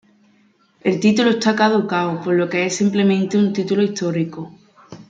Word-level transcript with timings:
El 0.83 0.99
título 0.99 1.29
está 1.29 1.55
caducado, 1.55 2.21
por 2.23 2.33
lo 2.33 2.49
que 2.49 2.65
es 2.65 2.75
simplemente 2.75 3.37
un 3.37 3.53
Título 3.53 3.83
histórico. 3.83 4.51